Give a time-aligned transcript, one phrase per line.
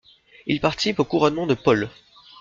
[0.47, 1.87] Il participe au couronnement de Paul.